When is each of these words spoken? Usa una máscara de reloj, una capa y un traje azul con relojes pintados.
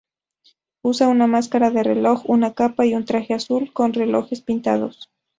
Usa 0.81 1.07
una 1.09 1.27
máscara 1.27 1.69
de 1.69 1.83
reloj, 1.83 2.23
una 2.27 2.55
capa 2.55 2.87
y 2.87 2.95
un 2.95 3.05
traje 3.05 3.35
azul 3.35 3.71
con 3.71 3.93
relojes 3.93 4.41
pintados. 4.41 5.11